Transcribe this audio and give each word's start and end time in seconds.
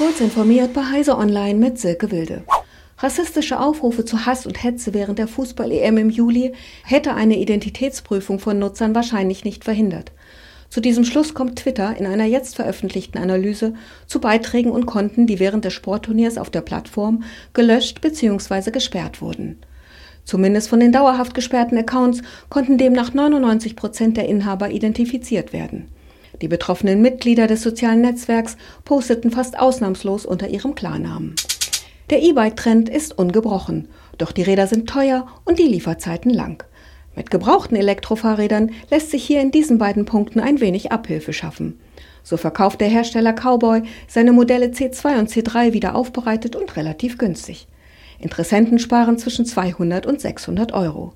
Kurz 0.00 0.22
informiert 0.22 0.72
bei 0.72 0.80
Heise 0.82 1.18
Online 1.18 1.58
mit 1.58 1.78
Silke 1.78 2.10
Wilde. 2.10 2.42
Rassistische 2.96 3.60
Aufrufe 3.60 4.06
zu 4.06 4.24
Hass 4.24 4.46
und 4.46 4.64
Hetze 4.64 4.94
während 4.94 5.18
der 5.18 5.28
Fußball-EM 5.28 5.98
im 5.98 6.08
Juli 6.08 6.54
hätte 6.84 7.12
eine 7.12 7.36
Identitätsprüfung 7.36 8.38
von 8.38 8.58
Nutzern 8.58 8.94
wahrscheinlich 8.94 9.44
nicht 9.44 9.62
verhindert. 9.62 10.12
Zu 10.70 10.80
diesem 10.80 11.04
Schluss 11.04 11.34
kommt 11.34 11.56
Twitter 11.56 11.98
in 11.98 12.06
einer 12.06 12.24
jetzt 12.24 12.56
veröffentlichten 12.56 13.18
Analyse 13.18 13.74
zu 14.06 14.22
Beiträgen 14.22 14.70
und 14.70 14.86
Konten, 14.86 15.26
die 15.26 15.38
während 15.38 15.66
des 15.66 15.74
Sportturniers 15.74 16.38
auf 16.38 16.48
der 16.48 16.62
Plattform 16.62 17.22
gelöscht 17.52 18.00
bzw. 18.00 18.70
gesperrt 18.70 19.20
wurden. 19.20 19.58
Zumindest 20.24 20.70
von 20.70 20.80
den 20.80 20.92
dauerhaft 20.92 21.34
gesperrten 21.34 21.76
Accounts 21.76 22.22
konnten 22.48 22.78
demnach 22.78 23.12
99 23.12 23.76
Prozent 23.76 24.16
der 24.16 24.30
Inhaber 24.30 24.70
identifiziert 24.70 25.52
werden. 25.52 25.88
Die 26.40 26.48
betroffenen 26.48 27.02
Mitglieder 27.02 27.46
des 27.46 27.62
sozialen 27.62 28.00
Netzwerks 28.00 28.56
posteten 28.84 29.30
fast 29.30 29.58
ausnahmslos 29.58 30.24
unter 30.24 30.48
ihrem 30.48 30.74
Klarnamen. 30.74 31.34
Der 32.08 32.22
E-Bike-Trend 32.22 32.88
ist 32.88 33.16
ungebrochen, 33.18 33.88
doch 34.18 34.32
die 34.32 34.42
Räder 34.42 34.66
sind 34.66 34.88
teuer 34.88 35.26
und 35.44 35.58
die 35.58 35.68
Lieferzeiten 35.68 36.30
lang. 36.30 36.64
Mit 37.14 37.30
gebrauchten 37.30 37.76
Elektrofahrrädern 37.76 38.70
lässt 38.90 39.10
sich 39.10 39.24
hier 39.24 39.40
in 39.40 39.50
diesen 39.50 39.78
beiden 39.78 40.06
Punkten 40.06 40.40
ein 40.40 40.60
wenig 40.60 40.92
Abhilfe 40.92 41.32
schaffen. 41.32 41.78
So 42.22 42.36
verkauft 42.36 42.80
der 42.80 42.88
Hersteller 42.88 43.32
Cowboy 43.32 43.82
seine 44.08 44.32
Modelle 44.32 44.66
C2 44.66 45.18
und 45.18 45.30
C3 45.30 45.72
wieder 45.72 45.94
aufbereitet 45.94 46.56
und 46.56 46.76
relativ 46.76 47.18
günstig. 47.18 47.66
Interessenten 48.18 48.78
sparen 48.78 49.18
zwischen 49.18 49.46
200 49.46 50.06
und 50.06 50.20
600 50.20 50.72
Euro. 50.72 51.12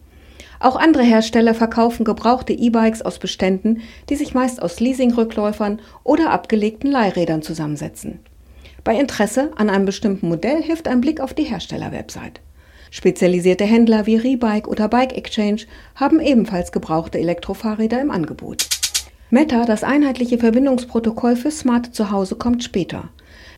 Auch 0.61 0.77
andere 0.77 1.03
Hersteller 1.03 1.55
verkaufen 1.55 2.05
gebrauchte 2.05 2.53
E-Bikes 2.53 3.03
aus 3.03 3.19
Beständen, 3.19 3.83
die 4.09 4.17
sich 4.17 4.35
meist 4.35 4.63
aus 4.63 4.80
Leasingrückläufern 4.80 5.80
oder 6.03 6.30
abgelegten 6.30 6.91
Leihrädern 6.91 7.43
zusammensetzen. 7.43 8.21
Bei 8.85 8.99
Interesse 8.99 9.51
an 9.57 9.71
einem 9.71 9.87
bestimmten 9.87 10.29
Modell 10.29 10.63
hilft 10.63 10.88
ein 10.88 11.01
Blick 11.01 11.21
auf 11.21 11.35
die 11.35 11.45
Herstellerwebsite. 11.45 12.41
Spezialisierte 12.91 13.65
Händler 13.65 14.07
wie 14.07 14.16
Rebike 14.16 14.69
oder 14.69 14.88
Bike 14.88 15.16
Exchange 15.16 15.63
haben 15.96 16.21
ebenfalls 16.21 16.71
gebrauchte 16.71 17.18
Elektrofahrräder 17.18 18.01
im 18.01 18.11
Angebot. 18.11 18.68
Meta, 19.30 19.65
das 19.65 19.83
einheitliche 19.83 20.39
Verbindungsprotokoll 20.39 21.35
für 21.35 21.51
Smart 21.51 21.95
Zuhause, 21.95 22.37
kommt 22.37 22.63
später. 22.63 23.09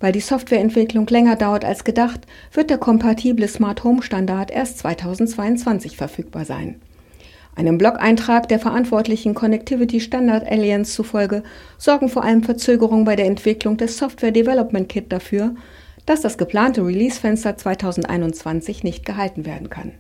Weil 0.01 0.13
die 0.13 0.21
Softwareentwicklung 0.21 1.07
länger 1.07 1.37
dauert 1.37 1.65
als 1.65 1.85
gedacht, 1.85 2.21
wird 2.53 2.71
der 2.71 2.79
kompatible 2.79 3.49
Smart 3.49 3.85
Home 3.85 4.03
Standard 4.03 4.51
erst 4.51 4.79
2022 4.79 5.97
verfügbar 5.97 6.45
sein. 6.45 6.77
Einem 7.57 7.79
Blog-Eintrag 7.79 8.49
der 8.49 8.59
verantwortlichen 8.59 9.35
Connectivity 9.35 10.01
Standard 10.01 10.47
Alliance 10.47 10.93
zufolge 10.93 11.43
sorgen 11.79 12.11
vor 12.11 12.23
allem 12.23 12.43
Verzögerungen 12.43 13.07
bei 13.07 13.17
der 13.17 13.25
Entwicklung 13.25 13.79
des 13.79 13.97
Software 13.97 14.31
Development 14.31 14.91
Kit 14.91 15.11
dafür, 15.11 15.55
dass 16.05 16.21
das 16.21 16.37
geplante 16.37 16.85
Release-Fenster 16.85 17.57
2021 17.57 18.85
nicht 18.85 19.07
gehalten 19.07 19.47
werden 19.47 19.71
kann. 19.71 19.93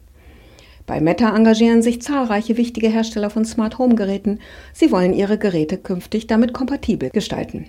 Bei 0.86 1.00
Meta 1.00 1.34
engagieren 1.34 1.83
sich 1.83 2.03
zahlreiche 2.03 2.58
wichtige 2.58 2.88
Hersteller 2.88 3.31
von 3.31 3.44
Smart 3.44 3.78
Home 3.78 3.97
Geräten. 3.97 4.38
Sie 4.72 4.92
wollen 4.92 5.14
ihre 5.14 5.38
Geräte 5.38 5.78
künftig 5.78 6.28
damit 6.28 6.53
kompatibel 6.53 7.10
gestalten. 7.10 7.66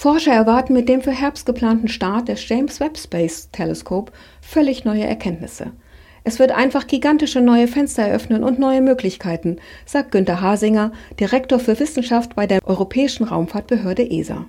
Forscher 0.00 0.32
erwarten 0.32 0.74
mit 0.74 0.88
dem 0.88 1.00
für 1.00 1.10
Herbst 1.10 1.44
geplanten 1.44 1.88
Start 1.88 2.28
des 2.28 2.48
James 2.48 2.78
Webb 2.78 2.96
Space 2.96 3.48
Telescope 3.50 4.12
völlig 4.40 4.84
neue 4.84 5.02
Erkenntnisse. 5.04 5.72
Es 6.22 6.38
wird 6.38 6.52
einfach 6.52 6.86
gigantische 6.86 7.40
neue 7.40 7.66
Fenster 7.66 8.04
eröffnen 8.04 8.44
und 8.44 8.60
neue 8.60 8.80
Möglichkeiten, 8.80 9.56
sagt 9.86 10.12
Günter 10.12 10.40
Hasinger, 10.40 10.92
Direktor 11.18 11.58
für 11.58 11.80
Wissenschaft 11.80 12.36
bei 12.36 12.46
der 12.46 12.60
Europäischen 12.64 13.24
Raumfahrtbehörde 13.24 14.08
ESA. 14.08 14.44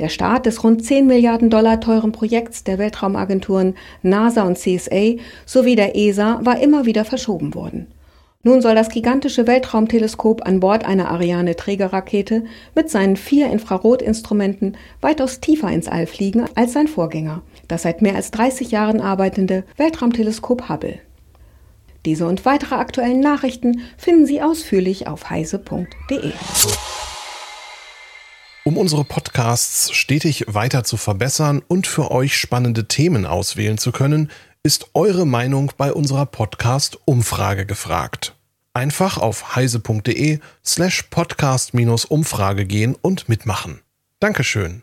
Der 0.00 0.08
Start 0.08 0.44
des 0.44 0.64
rund 0.64 0.84
10 0.84 1.06
Milliarden 1.06 1.50
Dollar 1.50 1.80
teuren 1.80 2.10
Projekts 2.10 2.64
der 2.64 2.78
Weltraumagenturen 2.78 3.76
NASA 4.02 4.42
und 4.42 4.58
CSA 4.58 5.20
sowie 5.46 5.76
der 5.76 5.94
ESA 5.94 6.40
war 6.42 6.58
immer 6.58 6.84
wieder 6.84 7.04
verschoben 7.04 7.54
worden. 7.54 7.93
Nun 8.46 8.60
soll 8.60 8.74
das 8.74 8.90
gigantische 8.90 9.46
Weltraumteleskop 9.46 10.46
an 10.46 10.60
Bord 10.60 10.84
einer 10.84 11.10
Ariane-Trägerrakete 11.10 12.44
mit 12.74 12.90
seinen 12.90 13.16
vier 13.16 13.50
Infrarotinstrumenten 13.50 14.76
weitaus 15.00 15.40
tiefer 15.40 15.70
ins 15.70 15.88
All 15.88 16.06
fliegen 16.06 16.44
als 16.54 16.74
sein 16.74 16.86
Vorgänger, 16.86 17.42
das 17.68 17.82
seit 17.82 18.02
mehr 18.02 18.14
als 18.14 18.30
30 18.32 18.70
Jahren 18.70 19.00
arbeitende 19.00 19.64
Weltraumteleskop 19.78 20.68
Hubble. 20.68 21.00
Diese 22.04 22.26
und 22.26 22.44
weitere 22.44 22.74
aktuellen 22.74 23.20
Nachrichten 23.20 23.80
finden 23.96 24.26
Sie 24.26 24.42
ausführlich 24.42 25.06
auf 25.06 25.30
heise.de. 25.30 26.32
Um 28.66 28.76
unsere 28.76 29.04
Podcasts 29.04 29.90
stetig 29.92 30.44
weiter 30.48 30.84
zu 30.84 30.98
verbessern 30.98 31.62
und 31.66 31.86
für 31.86 32.10
euch 32.10 32.36
spannende 32.36 32.88
Themen 32.88 33.24
auswählen 33.24 33.78
zu 33.78 33.90
können, 33.90 34.30
ist 34.62 34.88
eure 34.94 35.26
Meinung 35.26 35.72
bei 35.76 35.92
unserer 35.92 36.24
Podcast-Umfrage 36.24 37.66
gefragt. 37.66 38.33
Einfach 38.74 39.18
auf 39.18 39.54
heise.de 39.54 40.40
slash 40.64 41.02
podcast-umfrage 41.04 42.66
gehen 42.66 42.96
und 43.00 43.28
mitmachen. 43.28 43.80
Dankeschön. 44.18 44.82